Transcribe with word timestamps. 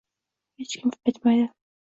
Hech 0.61 0.73
kim 0.79 0.95
qaytmaydi. 0.95 1.47